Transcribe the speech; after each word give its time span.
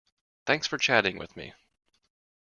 Thanks 0.47 0.65
for 0.65 0.79
chatting 0.79 1.19
with 1.19 1.37
me. 1.37 1.53